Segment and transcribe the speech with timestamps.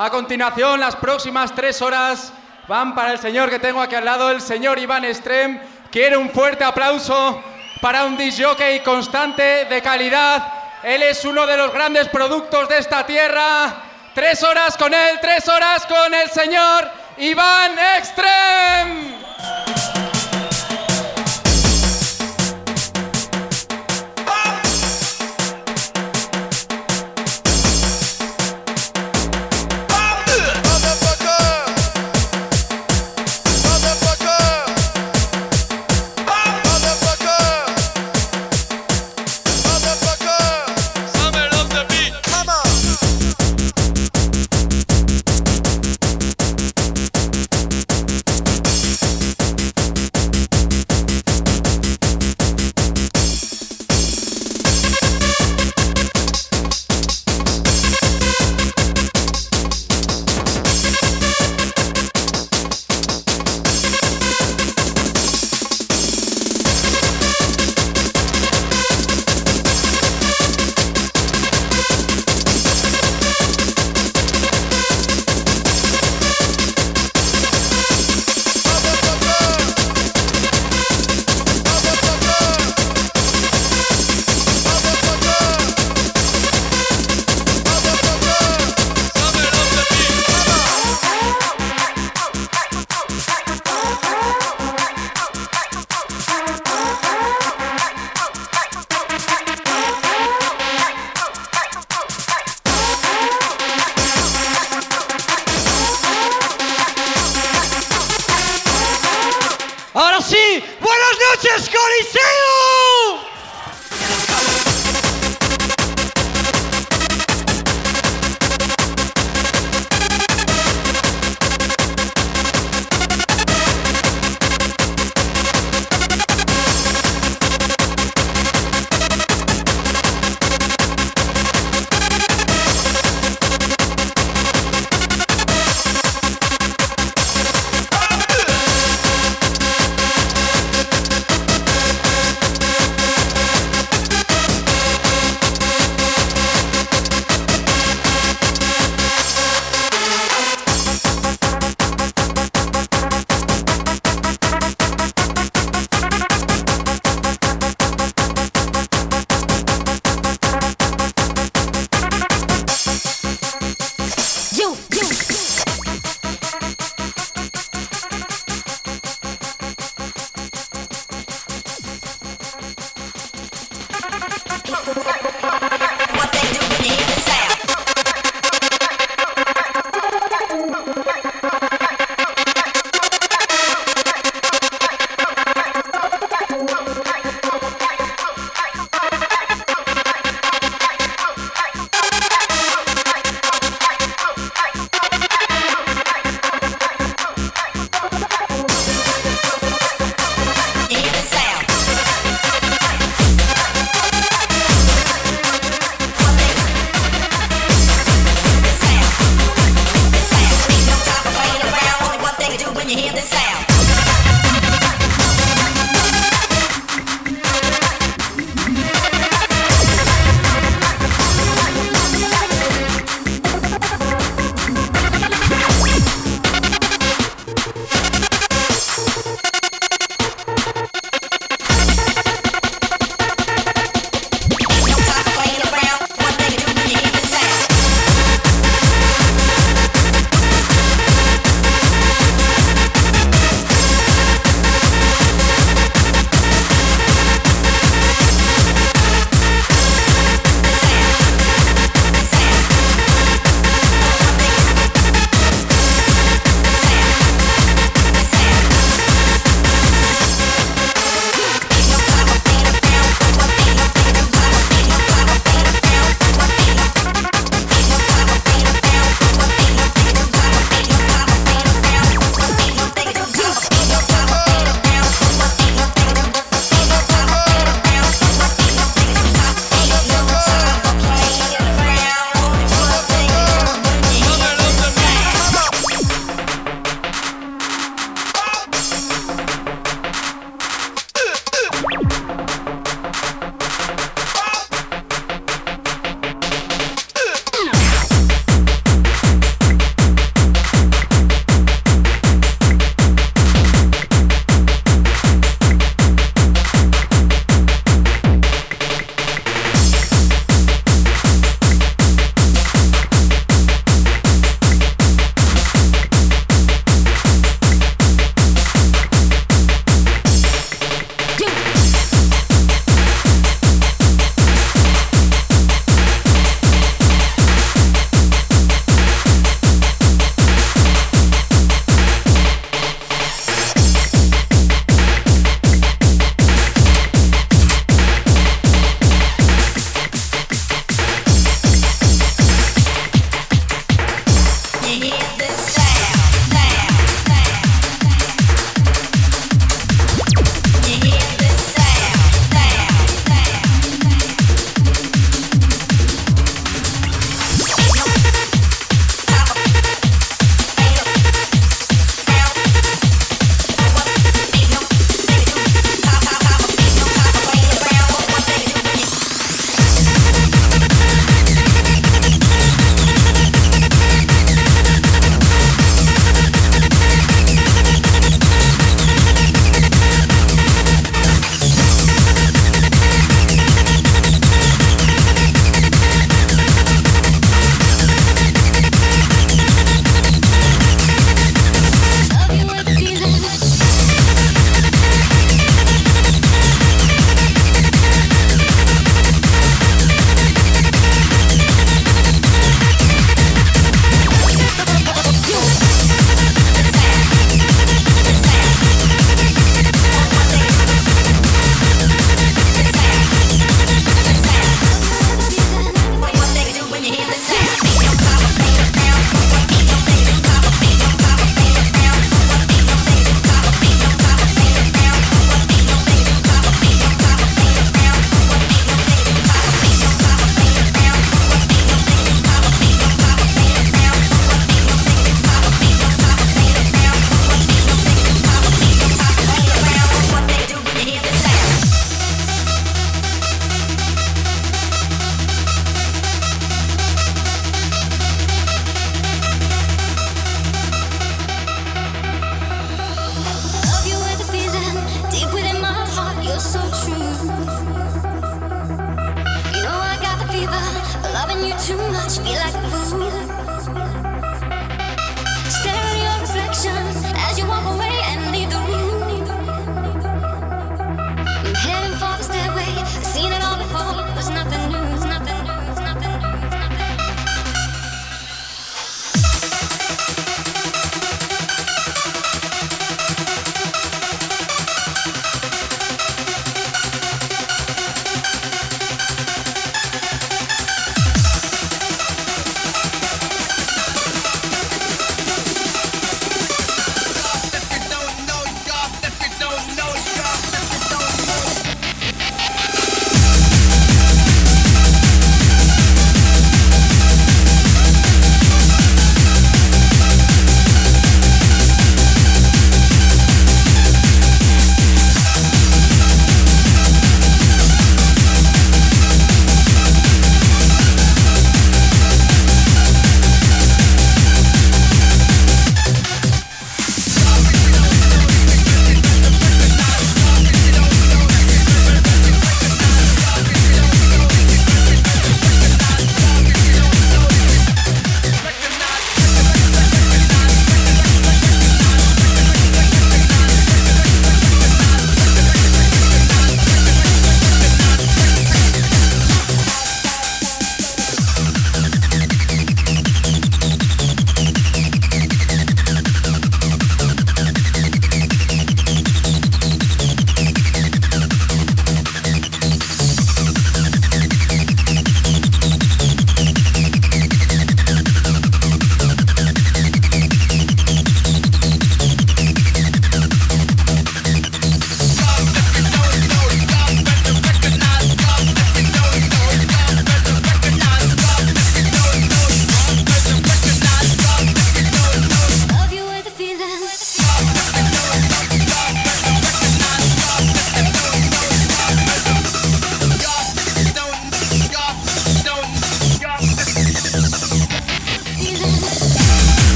[0.00, 2.32] A continuación, las próximas tres horas
[2.68, 5.58] van para el señor que tengo aquí al lado, el señor Iván Strem.
[5.90, 7.42] Quiere un fuerte aplauso
[7.80, 10.52] para un disjockey constante de calidad.
[10.84, 13.74] Él es uno de los grandes productos de esta tierra.
[14.14, 19.17] Tres horas con él, tres horas con el señor Iván Extrem.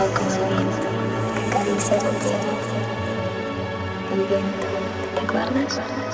[0.00, 0.88] Soy como el viento
[1.34, 2.40] que acaricia tu piel.
[4.12, 4.66] El viento,
[5.14, 6.09] ¿te acuerdas?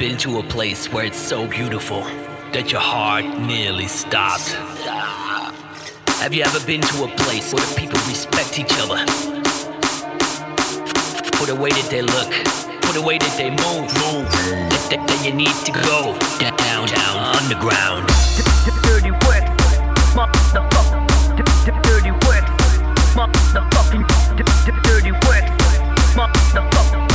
[0.00, 2.00] Been to a place where it's so beautiful
[2.54, 4.48] that your heart nearly stopped?
[6.24, 8.96] Have you ever been to a place where the people respect each other?
[11.36, 12.32] For the way that they look,
[12.80, 14.24] for the way that they move, move.
[14.88, 18.08] That, that, you need to go down, down, underground.
[18.88, 19.44] Dirty work,
[20.16, 21.04] motherfucker.
[21.84, 22.48] Dirty work,
[23.12, 24.08] motherfucking.
[24.82, 25.44] Dirty work,
[26.16, 27.09] motherfucker.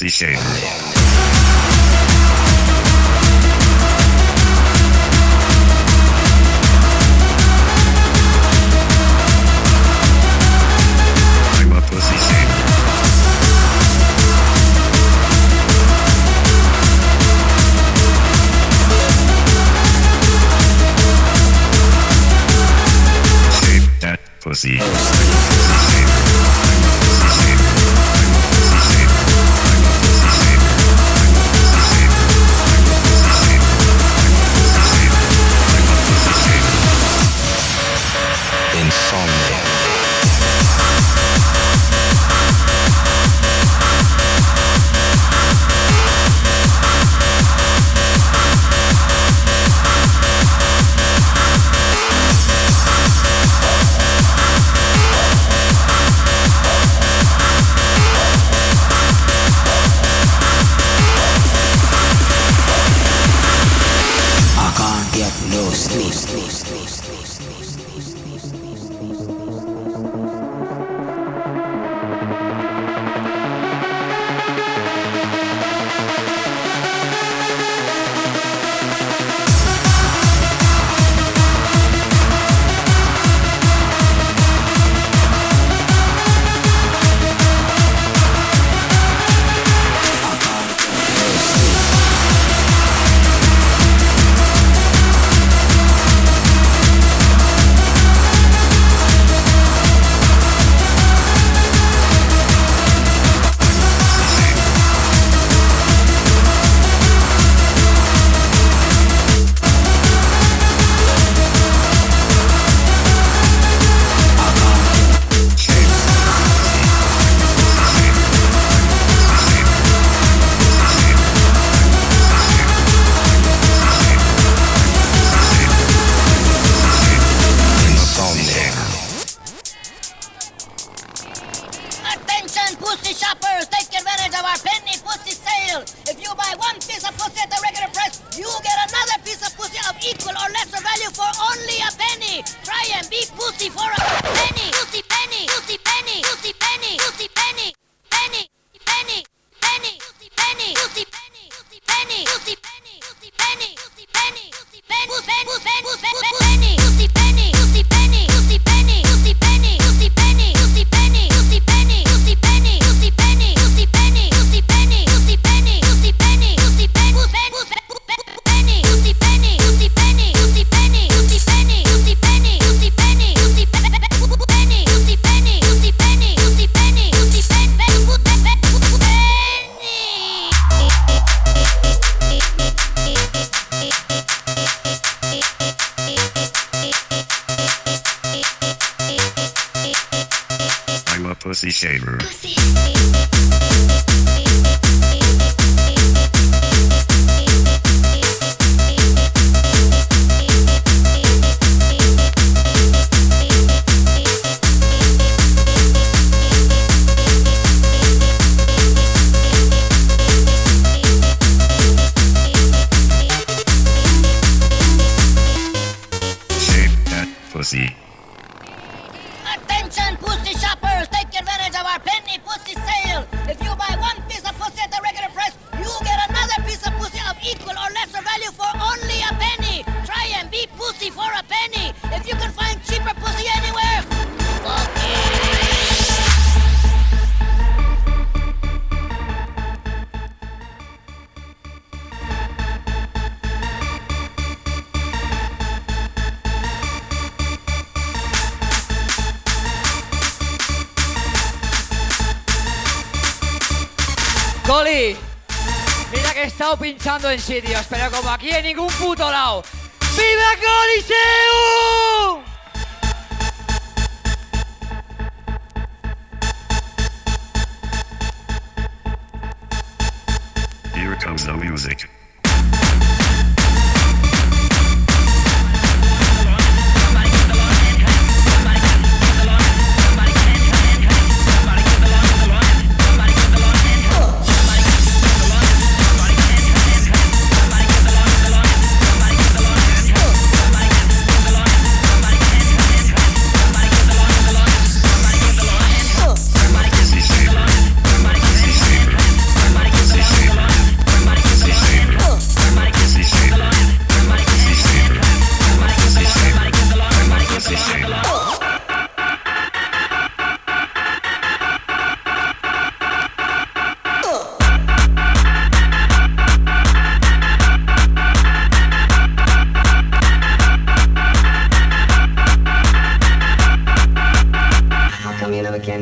[0.00, 0.99] Jersey Shade.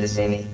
[0.08, 0.46] Vizzini.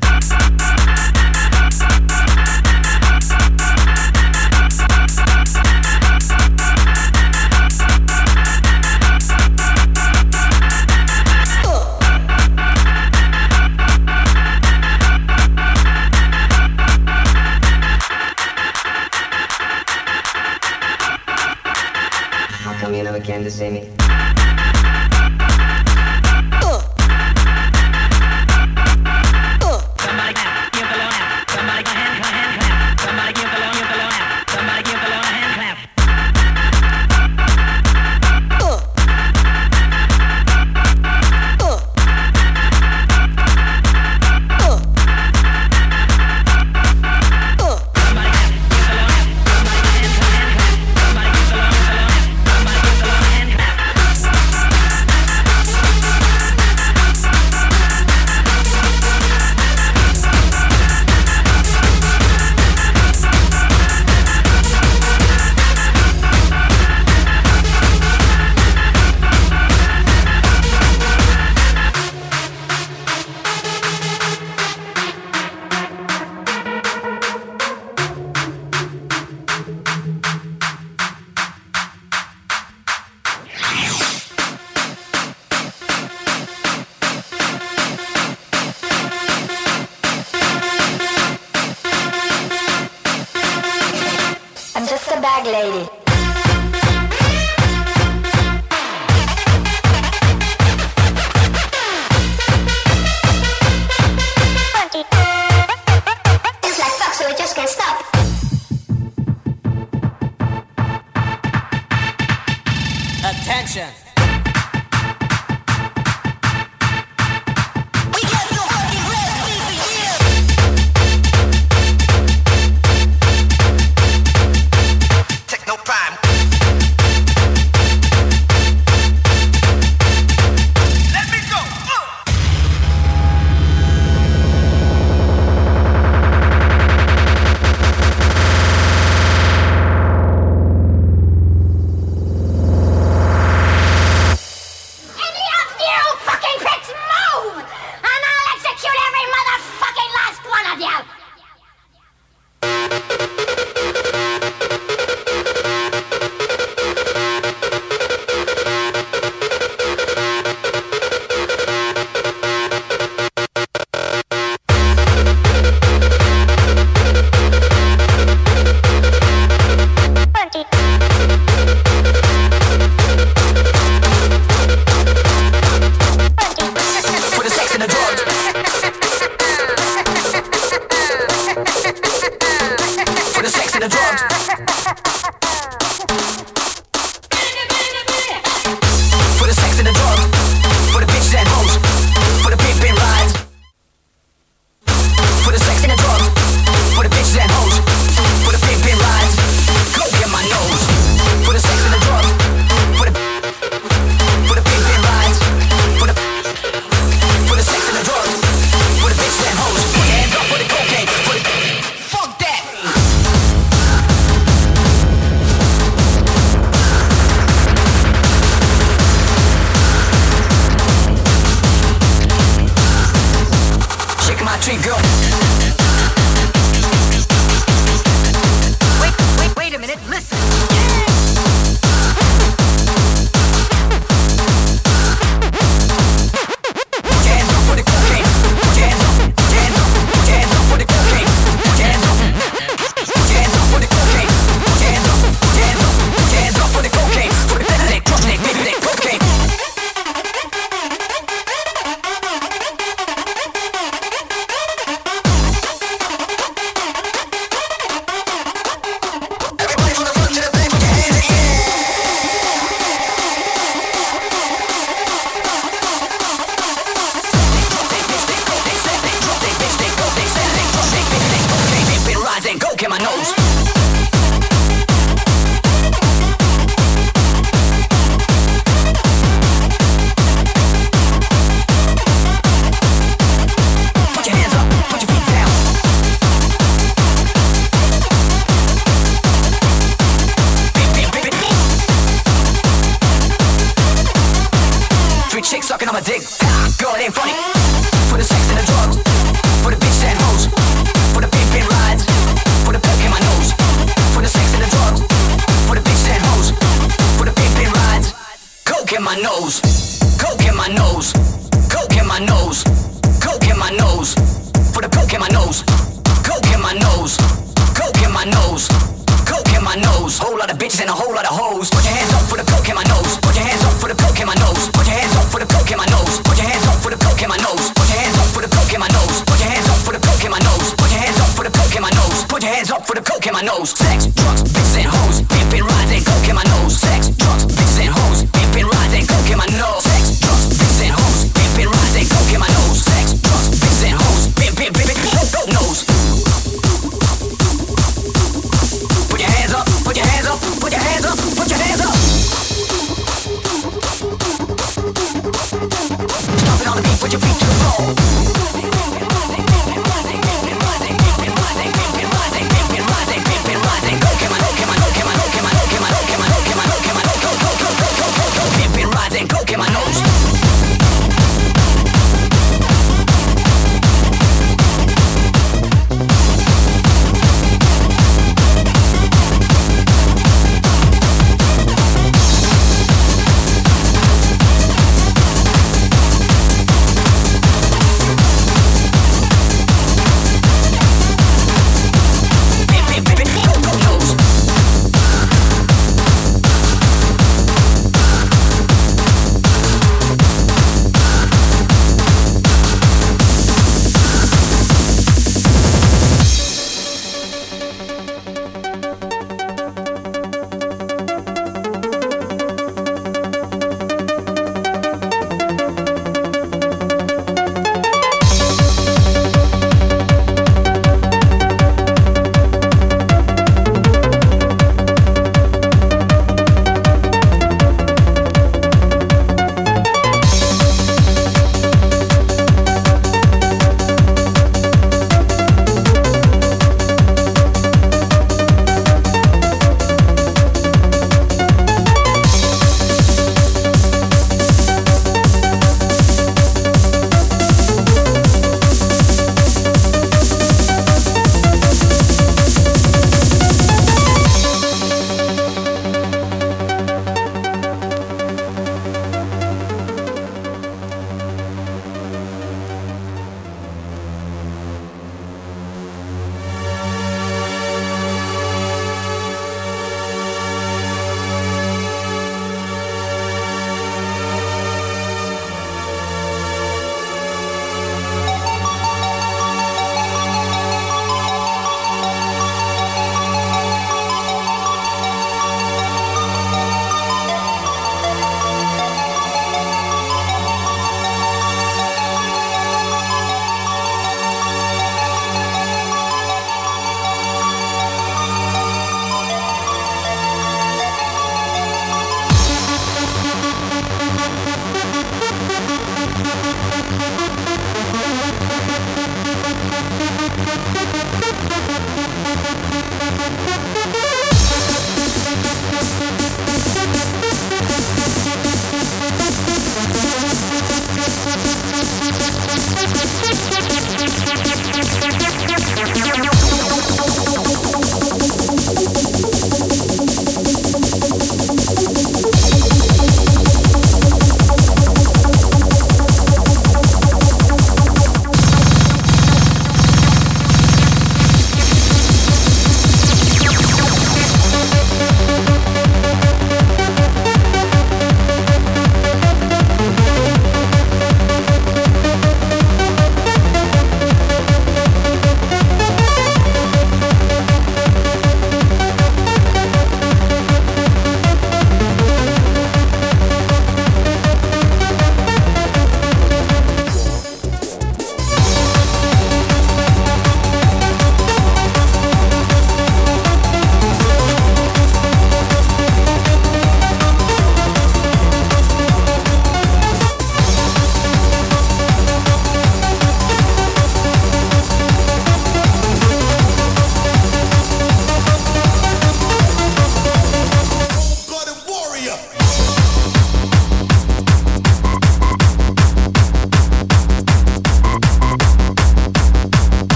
[22.80, 23.93] Come you never came to see me.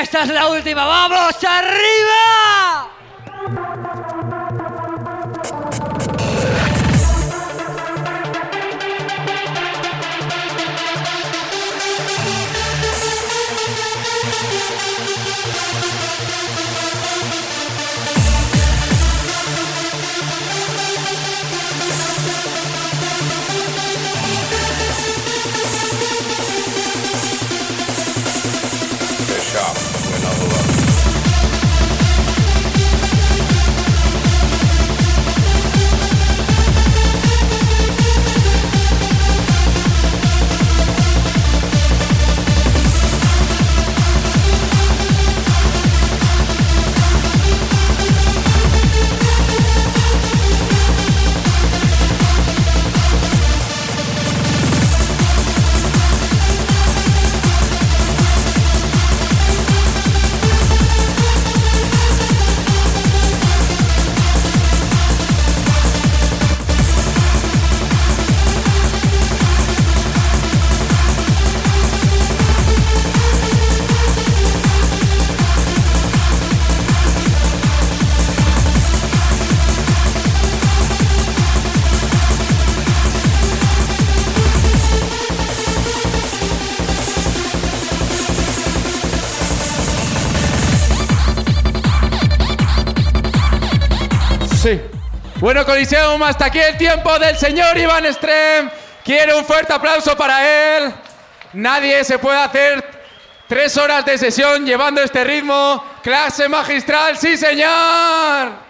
[0.00, 0.84] Esta es la última.
[0.84, 1.33] ¡Vamos,
[95.44, 98.70] Bueno, Coliseum, hasta aquí el tiempo del señor Iván Strem.
[99.04, 100.94] Quiero un fuerte aplauso para él.
[101.52, 102.82] Nadie se puede hacer
[103.46, 105.84] tres horas de sesión llevando este ritmo.
[106.02, 108.63] Clase magistral, sí señor.